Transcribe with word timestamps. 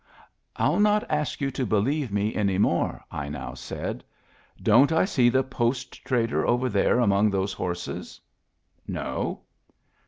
"111 0.55 0.81
not 0.81 1.15
ask 1.15 1.39
you 1.39 1.51
to 1.51 1.63
believe 1.63 2.11
me 2.11 2.33
any 2.33 2.57
more," 2.57 3.03
I 3.11 3.29
now 3.29 3.53
said. 3.53 4.03
"Don't 4.59 4.91
I 4.91 5.05
see 5.05 5.29
the 5.29 5.43
post 5.43 6.03
trader 6.03 6.43
over 6.43 6.69
there 6.69 6.99
among 6.99 7.29
those 7.29 7.53
horses?" 7.53 8.19
"No." 8.87 9.41